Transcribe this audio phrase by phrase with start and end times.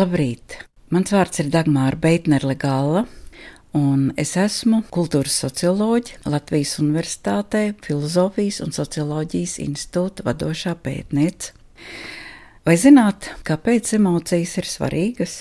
[0.00, 0.54] Labrīt!
[0.94, 3.02] Mans vārds ir Dagmāra Beitnerle Gala,
[3.76, 11.50] un es esmu kultūras socioloģija Latvijas Universitātē, Filozofijas un socioloģijas institūta vadošā pētniece.
[12.64, 15.34] Vai zināt, kāpēc emocijas ir svarīgas?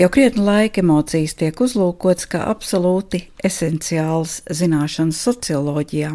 [0.00, 6.10] Jau krietni laika emocijas tiek uzlūkots kā absolūti esenciāls zināšanas socioloģijā,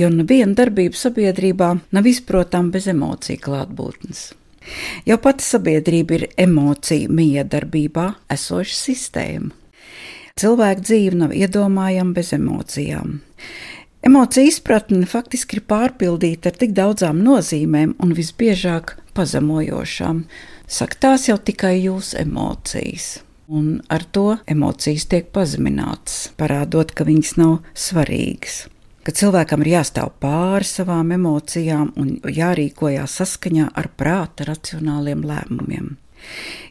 [0.00, 4.24] jo neviena darbība sabiedrībā nav izprotama bez emociju klātbūtnes.
[5.08, 9.52] Jau pati sabiedrība ir emociju miedarbībā esoša sistēma.
[10.40, 13.20] Cilvēka dzīve nav iedomājama bez emocijām.
[14.04, 20.24] Emocija izpratne faktiski ir pārpildīta ar tik daudzām nozīmēm un visbiežāk pazemojošām.
[20.66, 23.08] Saka, tās jau tikai jūsu emocijas.
[23.48, 28.64] Un ar to emocijas tiek pazeminātas, parādot, ka viņas nav svarīgas
[29.04, 35.94] ka cilvēkam ir jāstāv pāri savām emocijām un jārīkojās saskaņā ar prāta racionāliem lēmumiem.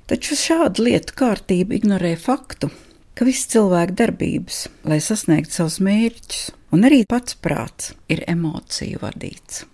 [0.09, 2.71] Taču šāda lietu kārtība ignorē faktu,
[3.13, 6.41] ka viss cilvēka darbības, lai sasniegtu savus mērķus,
[6.73, 9.67] un arī pats prāts ir emociju vadīts.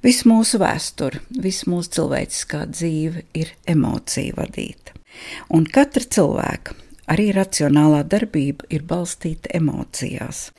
[0.00, 4.94] Visu mūsu vēsturi, visu mūsu cilvēciskā dzīve ir emociju vadīta.
[5.52, 6.76] Un katra cilvēka
[7.10, 10.50] Arī racionālā darbība ir balstīta emocijās.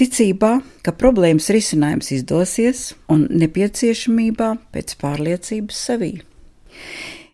[0.00, 6.14] Ticībā, ka problēmas risinājums izdosies un nepieciešamībā pēc pārliecības sevī.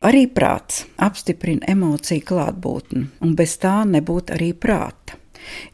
[0.06, 5.16] Arī prāts apstiprina emociju klātbūtni, un bez tā nebūtu arī prāta.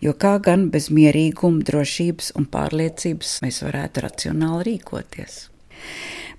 [0.04, 5.38] Jo kā gan bez mierīguma, drošības un pārliecības mēs varētu racionāli rīkoties?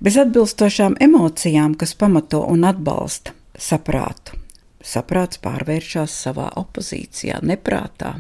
[0.04, 4.38] Bez atbilstošām emocijām, kas pamato un atbalsta saprātu,
[4.84, 8.18] saprāts pārvēršas savā opozīcijā, neprātā.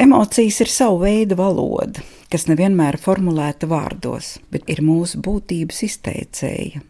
[0.00, 2.00] Emocijas ir sava veida valoda,
[2.32, 6.80] kas nevienmēr ir formulēta vārdos, bet ir mūsu būtības izteicēja.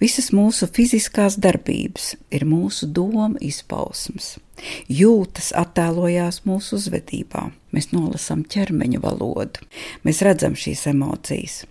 [0.00, 4.34] Visas mūsu fiziskās darbības ir mūsu doma izpausmes.
[4.92, 7.46] Jūtas attēlojās mūsu uzvedībā.
[7.72, 9.64] Mēs nolasām ķermeņa valodu,
[10.04, 11.62] mēs redzam šīs emocijas.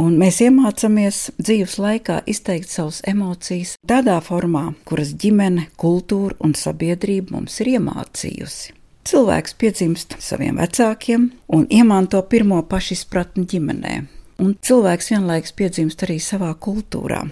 [0.00, 7.36] Un mēs iemācāmies dzīves laikā izteikt savas emocijas tādā formā, kuras ģimene, kultūra un sabiedrība
[7.36, 8.72] mums ir iemācījusi.
[9.04, 13.94] Cilvēks piedzimst saviem vecākiem un iemanto pirmo pašizpratni ģimenē,
[14.40, 17.24] un cilvēks vienlaikus piedzimst arī savā kultūrā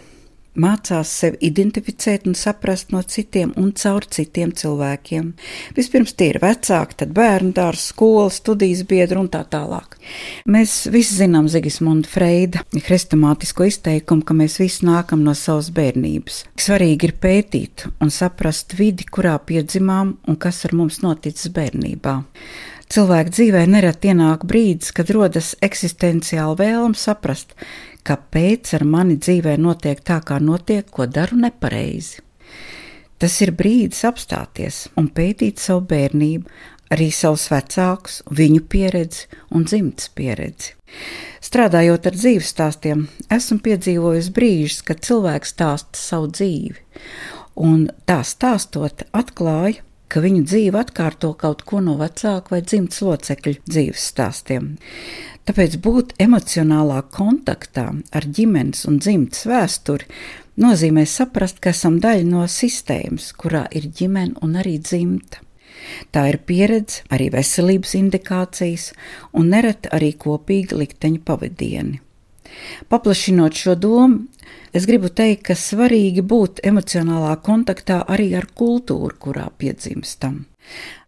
[0.61, 5.33] mācās sevi identificēt un saprast no citiem un caur citiem cilvēkiem.
[5.77, 9.97] Vispirms tie ir vecāki, tad bērnu dārza, skola, studijas biedri un tā tālāk.
[10.51, 16.45] Mēs visi zinām Zigismundu Freida hrestomātisko izteikumu, ka mēs visi nākam no savas bērnības.
[16.61, 22.21] Svarīgi ir pētīt un saprast vidi, kurā piedzimām un kas ar mums noticis bērnībā.
[22.91, 27.53] Cilvēka dzīvē nereti ienāk brīdis, kad rodas eksistenciāla vēlme saprast,
[28.07, 32.25] kāpēc ar mani dzīvē notiek tā, kā notiek, ko daru nepareizi.
[33.21, 36.49] Tas ir brīdis apstāties un pētīt savu bērnību,
[36.91, 40.75] arī savus vecākus, viņu pieredzi un dzimtas pieredzi.
[41.45, 46.81] Strādājot ar dzīves stāstiem, esmu piedzīvojis brīžus, kad cilvēks stāsta savu dzīvi,
[47.61, 53.57] un tā stāstot, atklāja, ka viņu dzīve atkārto kaut ko no vecāku vai dzimtas locekļu
[53.69, 54.73] dzīves stāstiem.
[55.49, 60.09] Tāpēc būt emocionālā kontaktā ar ģimenes un dzimtas vēsturi
[60.61, 65.41] nozīmē saprast, ka esam daļa no sistēmas, kurā ir ģimene un arī dzimta.
[66.13, 68.91] Tā ir pieredze, arī veselības indikācijas
[69.33, 72.01] un nereti arī kopīgi likteņu pavadieni.
[72.93, 74.27] Paplašinot šo domu,
[74.73, 80.45] es gribu teikt, ka svarīgi būt emocionālā kontaktā arī ar kultūru, kurā piedzimstam.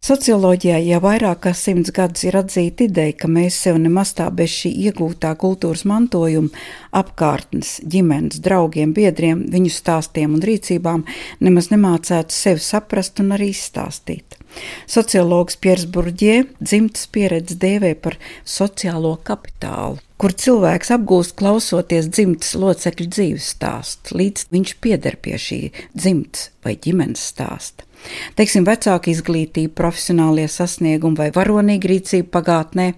[0.03, 4.51] Socioloģijā jau vairāk kā simts gadus ir atzīta ideja, ka mēs sev nemaz tā bez
[4.51, 6.51] šī iegūtā kultūras mantojuma,
[6.99, 11.07] apkārtnes, ģimenes, draugiem, biedriem, viņu stāstiem un rīcībām
[11.47, 14.42] nemaz nemācētu sevi saprast un arī izstāstīt.
[14.91, 23.09] Sociologs Piers Burģie dzimtas pieredzi dēvē par sociālo kapitālu, kur cilvēks apgūst klausoties dzimtas locekļu
[23.15, 25.63] dzīves stāstu, līdz viņš pieder pie šī
[25.95, 27.87] dzimtas vai ģimenes stāsta.
[28.35, 32.89] Teiksim, vecāka izglītība, profesionālie sasniegumi vai varonīga rīcība pagātnē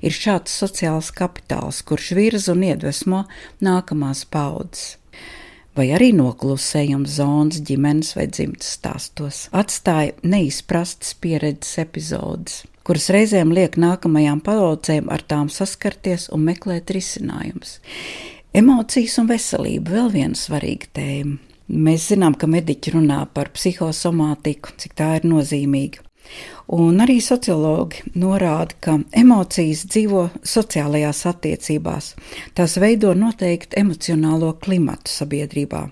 [0.00, 3.24] ir šāds sociāls kapitāls, kurš virza un iedvesmo
[3.64, 4.94] nākamās paudzes.
[5.74, 13.74] Vai arī noklusējums zonas ģimenes vai dzimtas stāstos atstāja neizprastas pieredzes epizodes, kuras reizēm liek
[13.82, 17.80] nākamajām paudzēm ar tām saskarties un meklēt risinājumus.
[18.54, 21.40] Emocijas un veselība vēl viena svarīga tēma.
[21.74, 26.04] Mēs zinām, ka mediķi runā par psihosomātiku, cik tā ir nozīmīga.
[26.74, 32.14] Un arī sociologi norāda, ka emocijas dzīvo sociālajās attiecībās.
[32.56, 35.84] Tās veido noteikti emocionālo klimatu sabiedrībā.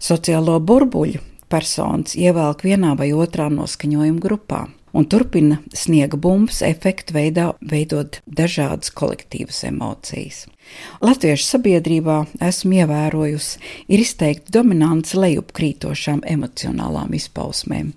[0.00, 1.20] Sociālo burbuļu,
[1.52, 8.92] personas ievelk vienā vai otrā noskaņojuma grupā un turpina sniega bumbas efektu veidā veidot dažādas
[8.94, 10.46] kolektīvas emocijas.
[11.00, 17.92] Latviešu sabiedrībā esmu ievērojusi, ir izteikti dominants lejupkrītošām emocionālām izpausmēm.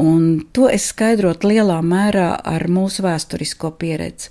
[0.00, 4.30] Un to es skaidrotu lielā mērā ar mūsu vēsturisko pieredzi,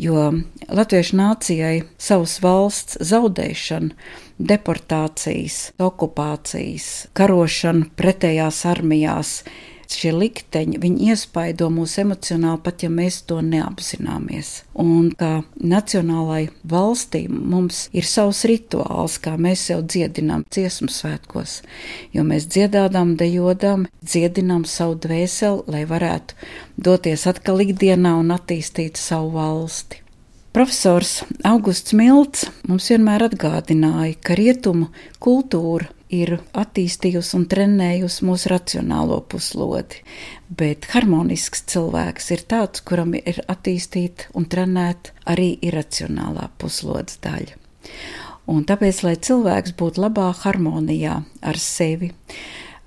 [0.00, 0.30] jo
[0.72, 3.92] Latviešu nācijai savas valsts zaudēšana,
[4.40, 9.34] deportācijas, okupācijas, karošana pretējās armijās,
[9.98, 14.52] šie likteņi, viņi iespaido mūs emocionāli, pat ja mēs to neapzināmies.
[14.80, 21.60] Un kā nacionālai valstī mums ir savs rituāls, kā mēs jau dziedinām dziesmu svētkos,
[22.14, 26.38] jo mēs dziedādām, dejodām, dziedinām savu dvēseli, lai varētu
[26.76, 30.04] doties atkal ikdienā un attīstīt savu valsti.
[30.54, 39.20] Profesors Augusts Milts mums vienmēr atgādināja, ka rietumu kultūra ir attīstījusi un trenējusi mūsu racionālo
[39.30, 40.02] puslodi,
[40.48, 47.58] bet harmonisks cilvēks ir tāds, kuram ir attīstīta un trenēta arī iracionālā puslodes daļa.
[48.52, 52.10] Un tāpēc, lai cilvēks būtu labā harmonijā ar sevi,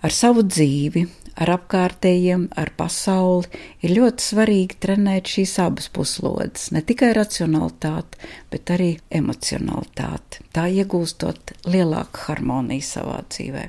[0.06, 3.50] ar savu dzīvi, ar apkārtējiem, ar pasauli,
[3.86, 8.92] ir ļoti svarīgi trenēt šīs abas puslodes, ne tikai racionalitāti, bet arī
[9.22, 13.68] emocionalitāti, tā iegūstot lielāku harmoniju savā dzīvē.